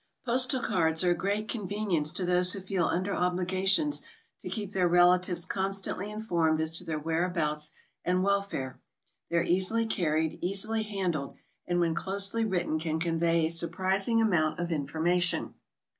[0.25, 4.01] Postal cards are a great convenience to those who feel tinder obligations
[4.39, 7.71] to keep their relatives constantly informed as to their whereabouts
[8.03, 8.81] and welfare.
[9.29, 11.35] They are easily carried, easily handled,
[11.67, 15.53] and When closely written can convey a sur prising amount of information.